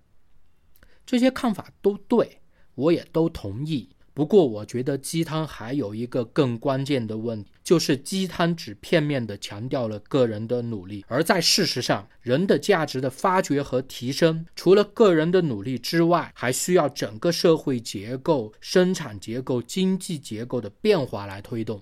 [1.05, 2.39] 这些看法都对，
[2.77, 3.89] 我也都同意。
[4.13, 21.79] 不过，我觉得鸡汤还有一个更关键的问题，就是鸡汤只片面地强调了个人的努力，而在事实上，人的价值的发掘和提升，除了个人的努力之外，还需要整个社会结构、生产结构、经济结构的变化来推动，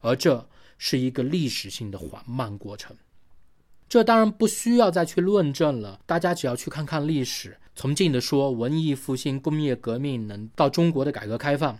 [0.00, 0.46] 而这
[0.76, 2.94] 是一个历史性的缓慢过程。
[3.88, 7.56] 这当然不需要再去论证了，大家只要去看看历史。
[7.74, 11.78] 从近的说，文艺复兴、工业革命，能到中国的改革开放，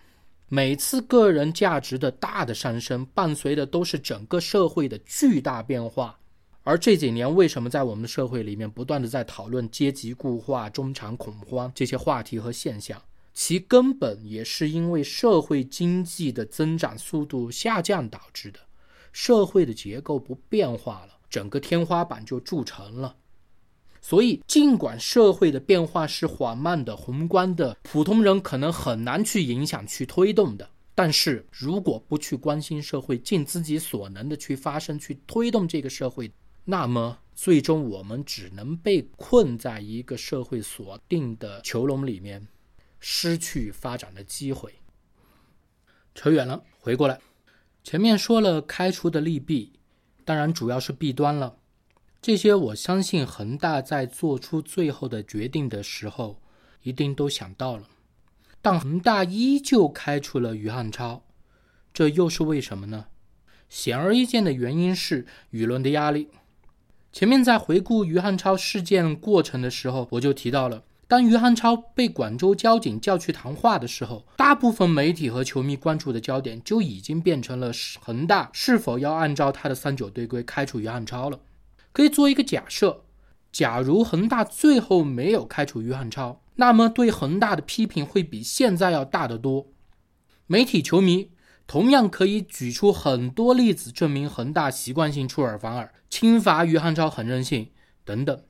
[0.48, 6.18] 每次个人价值的大的上升，伴随的都是整个社会的巨大变化。
[6.62, 13.00] 而这几年，为什么在我们社会里面不断的在讨论阶级固化、中产恐慌这些话题和现象？
[13.34, 18.59] 其根本也是因为社会经济的增长速度下降导致的，
[19.20, 23.16] 社会的结构不变化了，整个天花板就铸成了。
[24.00, 36.30] 所以，尽管社会的变化是缓慢的、宏观的，普通人可能很难去影响、去推动的，但是如果不去关心社会，尽自己所能的去发声、去推动这个社会，
[36.64, 42.46] 那么最终我们只能被困在一个社会锁定的囚笼里面，
[43.00, 44.72] 失去发展的机会。
[46.14, 47.20] 扯远了，回过来，
[47.91, 49.72] 前面说了开除的利弊，
[50.22, 51.57] 当然主要是弊端了。
[52.20, 56.39] 这些我相信恒大在做出最后的决定的时候，
[56.82, 57.84] 一定都想到了。
[58.61, 61.22] 但恒大依旧开除了于汉超，
[61.95, 63.07] 这又是为什么呢？
[63.70, 66.28] 显而易见的原因是舆论的压力。
[67.11, 81.40] 前面在回顾于汉超事件过程的时候，我就提到了，当于汉超被广州交警叫去谈话的时候，大部分媒体和球迷关注的焦点就已经变成了恒大是否要按照他的三九队规开除于汉超了。
[81.92, 83.04] 可以做一个假设，
[83.50, 89.68] 假如恒大最后没有开除于汉超，那么对恒大的批评会比现在要大得多。
[90.46, 91.30] 媒体、球迷
[91.66, 97.70] 同样可以举出很多例子，证明恒大习惯性出尔反尔、轻罚于汉超很任性
[98.04, 98.42] 等等。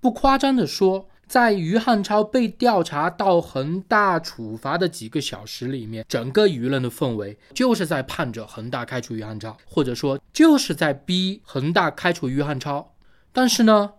[0.00, 12.94] 不夸张地说，在于汉超被调查到恒大处罚的几个小时里面，整个舆论的氛围就是在盼着恒大开除于汉超，或者说就是在逼恒大开除于汉超。
[13.30, 13.92] 但是呢，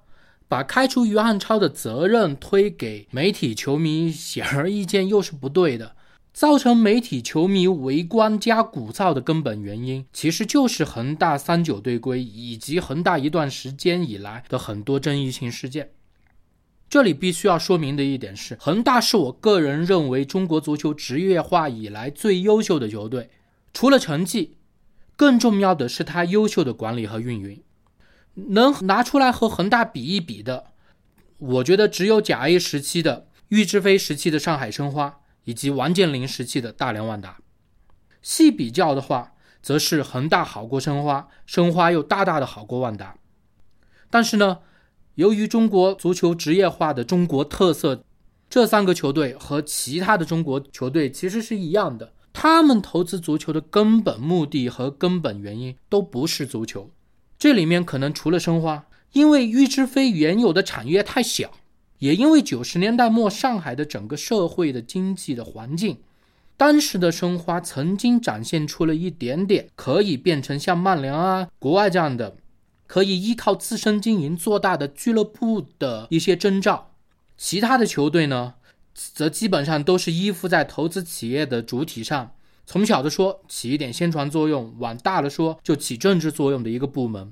[0.50, 5.96] 把开除于汉超的责任推给媒体、球迷，显而易见又是不对的。
[6.34, 15.92] 造成媒体球迷围观加鼓噪的根本原因，其实就是恒大三九队规以及恒大一段时间以来的很多争议性事件。
[16.92, 23.30] 这里必须要说明的一点是，恒大是我个人认为中国足球职业化以来最优秀的球队。
[23.72, 24.58] 除了成绩，
[25.16, 27.64] 更重要的是他优秀的管理和运营。
[28.34, 30.66] 能拿出来和恒大比一比的，
[31.38, 35.20] 我觉得只有甲 A 时期的郁智飞时期的上海申花。
[35.46, 37.40] 以及王健林时期的大连万达，
[38.22, 43.16] 细比较的话，则是恒大好过申花，申花又大大的好过万达。
[44.12, 44.60] 但是呢，
[45.22, 48.04] 由于中国足球职业化的中国特色，
[48.50, 56.90] 这三个球队和其他的中国球队其实是一样的，他们投资足球的根本目的和根本原因都不是足球。
[57.38, 61.52] 这里面可能除了申花，因为郁智飞原有的产业太小。
[62.00, 66.00] 也因为九十年代末上海的整个社会的经济的环境，
[66.58, 72.38] 当时的申花曾经展现出了一点点可以变成像曼联啊、国外这样的，
[72.92, 76.92] 可以依靠自身经营做大的俱乐部的一些征兆。
[77.38, 78.56] 其他的球队呢，
[78.94, 82.36] 则基本上都是依附在投资企业的主体上，
[82.66, 87.32] 从小的说起一点宣传作用，往大了说就起政治作用的一个部门，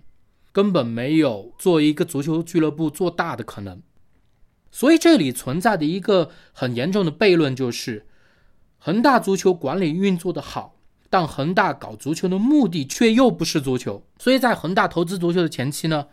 [0.53, 3.81] 根本没有做一个足球俱乐部做大的可能。
[4.71, 8.05] 所以这里存在的一个很严重的悖论就是，
[8.77, 10.78] 恒大足球管理运作的好，
[11.09, 14.03] 但恒大搞足球的目的却又不是足球。
[14.17, 16.07] 所以在恒大投资足球的前期呢，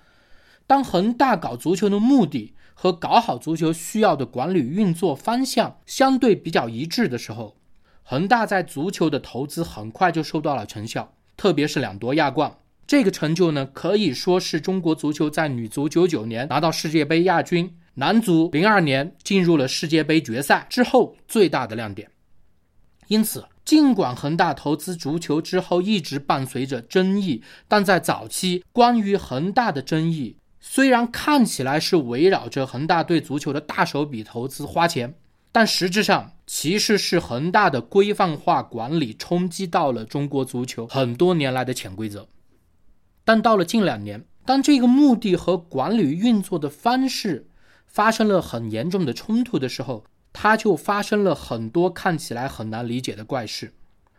[0.67, 7.57] 当恒大搞足球的目的和搞好足球需要的管理运作方向相对比较一致的时候，
[8.03, 17.77] 恒大在足球的投资很快就收到了成效，特别是两夺亚冠这个成就呢，可以说是中国足球在女足九九年拿到世界杯亚军。
[17.99, 22.07] 男足零二年进入了世界杯决赛之后最大的亮点。
[23.09, 35.15] 因此，尽管恒大投资足球之后一直伴随着争议，但在早期关于恒大的争议虽然看起来是围绕着恒大对足球的大手笔投资花钱，
[35.53, 42.27] 但实质上其实是恒大的规范化管理冲击到了中国足球很多年来的潜规则。
[43.25, 47.49] 但到了近两年，当这个目的和管理运作的方式，
[47.87, 50.05] 发生了很严重的冲突的时候，
[50.39, 53.73] 他就发生了很多看起来很难理解的怪事，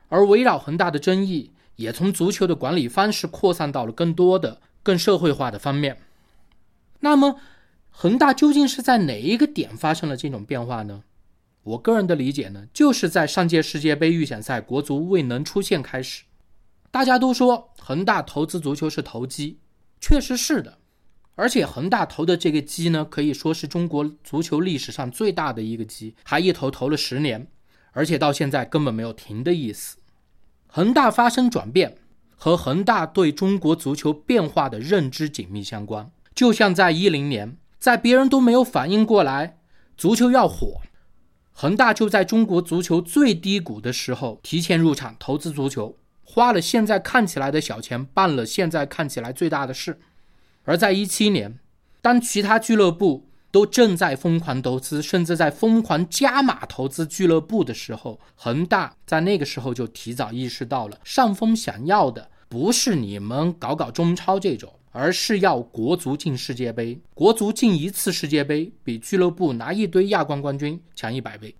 [0.09, 6.01] 而围绕恒大的争议也从足球的管理方式扩散到了更多的、更社会化的方面。
[7.01, 7.39] 那么，
[7.91, 11.03] 恒大究竟是在哪一个点发生了这种变化呢？
[11.61, 16.23] 我个人的理解呢，就是在上届世界杯预选赛国足未能出现开始。
[16.89, 19.59] 大家都说恒大投资足球是投机，
[20.01, 20.79] 确实是的。
[21.39, 27.47] 而且恒大投的这个机呢，可以说是中国足球历史上最大的一个机，还一投投了十年，
[27.91, 29.97] 而且到现在根本没有停的意思。
[30.65, 31.95] 恒大发生转变，
[32.35, 36.09] 和恒大对中国足球变化的认知紧密相关。
[36.33, 39.59] 就像在一零年，在别人都没有反应过来
[39.95, 40.81] 足球要火，
[41.51, 49.99] 恒大就在中国足球最低谷的时候提前入场投资足球，花了现在看起来的小钱，办了现在看起来最大的事。
[50.67, 51.59] 而在一七年，
[52.01, 66.99] 当其他俱乐部都正在疯狂投资，甚至在疯狂加码投资俱乐部的时候，恒大在那个时候就提早意识到了，上峰想要的不是你们搞搞中超这种，而是要国足进世界杯。
[67.13, 71.55] 国足进一次世界杯，比俱乐部拿一堆亚冠冠军强一百倍。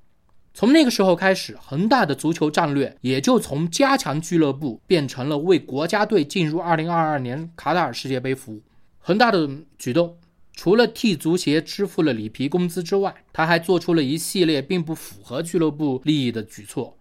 [0.53, 8.62] 从那个时候开始，恒大的足球战略也就从加强俱乐部变成了为国家队进入二零二二年卡塔尔世界杯服务。
[9.08, 10.18] 恒大的举动，
[10.51, 16.97] 除了替足协支付了里皮工资之外，他还做出了一系列并不符合俱乐部利益的举措，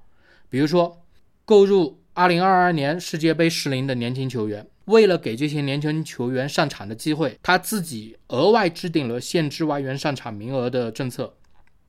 [0.48, 1.02] 比如说
[1.44, 11.34] 购入2022年世界杯适龄的年轻球员，为了给这些年轻球员上场的机会，他自己额外制定了限制外援上场名额的政策，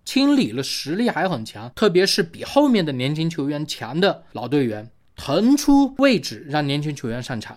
[0.03, 7.55] 清理了实力还很强，特别是比后面的年轻球员强的老队员，腾出位置让年轻球员上场。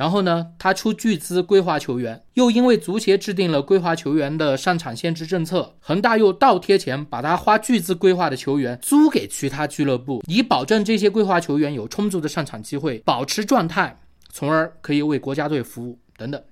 [0.00, 13.94] 然后呢，他出巨资规划球员，又因为足协制定了规划球员的上场限制政策，恒大又倒贴钱把他花巨资规划的球员租给其他俱乐部，以保证这些规划球员有充足的上场机会，保持状态，
[14.32, 16.42] 从而可以为国家队服务等等。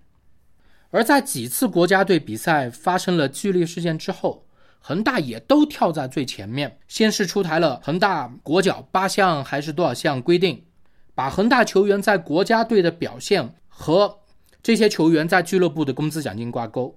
[0.90, 4.44] 而在几次国家队比赛发生了剧烈事件之后，
[4.78, 10.62] 恒大也都跳在最前面，先是出台了恒大国脚八项还是多少项规定。
[11.18, 14.20] 把恒大球员在国家队的表现和
[14.62, 16.94] 这些球员在俱乐部的工资奖金挂钩，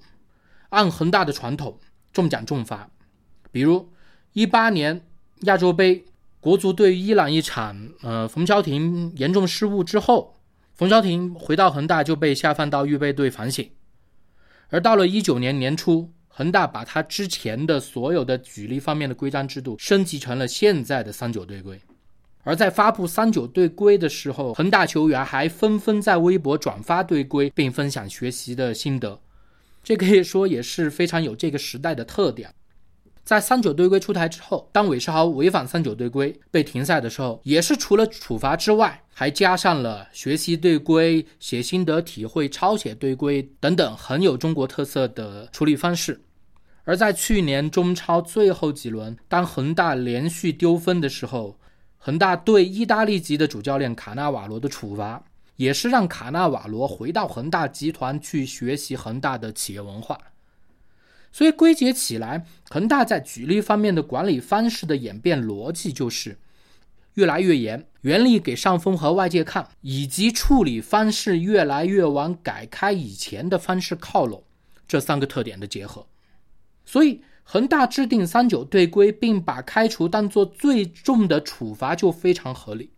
[0.70, 1.80] 按恒大的传统
[2.14, 2.88] 重奖重罚。
[3.52, 3.92] 比如
[4.34, 5.04] 一八年
[5.46, 6.06] 亚洲杯
[6.40, 10.36] 国足对伊朗一场，呃，冯潇霆严重失误之后，
[10.76, 13.68] 冯潇霆回到恒大就被下放到预备队反省。
[14.70, 21.82] 而到了一九年年初，恒大把他之前的所有的举例方面的规章制度升级成了现在的三九队规。
[22.44, 29.20] 而在发布三九队规的时候，恒大球员还纷纷在微博转发队规，并分享学习的心得。
[29.84, 32.54] 这可以说也是非常有这个时代的特点。
[33.24, 46.20] 在三九队规出台之后，当韦世豪违反三九队规被停赛的时候，也是除了处罚之外，还加上了学习队规、写心得体会、抄写队规等等很有中国特色的处理方式。
[46.84, 51.56] 而在去年中超最后几轮，当恒大连续丢分的时候，
[52.04, 55.24] 恒大对意大利籍的主教练卡纳瓦罗的处罚，
[55.58, 60.18] 也是让卡纳瓦罗回到恒大集团去学习恒大的企业文化。
[61.32, 66.40] 所以归结起来，恒大在举例方面的管理方式的演变逻辑就是
[67.14, 74.44] 越来越严，原力给上峰和外界看，以及处理方式越来越往改开以前的方式靠拢，
[74.88, 76.08] 这三个特点的结合。
[76.84, 82.92] 所以恒大制定三九队规，并把开除当做最重的处罚，就非常合理。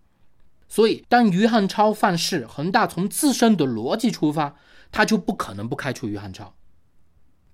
[0.68, 4.56] 所以当于汉超犯事，恒大从自身的逻辑出发，
[4.92, 6.54] 他就不可能不开除于汉超。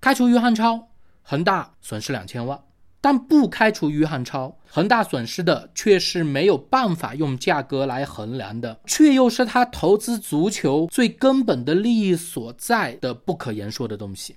[0.00, 0.88] 开除于汉超，
[1.22, 2.58] 恒大损失两千万；
[3.02, 14.36] 但不开除于汉超，恒大损失的却是没有办法用价格来衡量的，却又是他投资足球最根本的利益所在的不可言说的东西。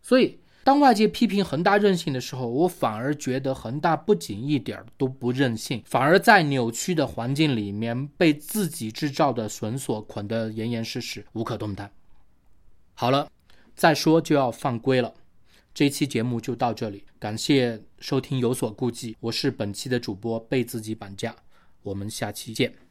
[0.00, 11.88] 所以，当外界批评恒大任性的时候，我反而觉得恒大不仅一点儿都不任性，反而在扭曲的环境里面被自己制造的绳索捆得严严实实，无可动弹。
[12.94, 13.28] 好了。
[13.76, 15.14] 再说就要犯规了，
[15.74, 21.36] 这期节目就到这里，感谢收听有所顾忌，我是本期的主播被自己绑架，
[21.82, 22.72] 我们下期见。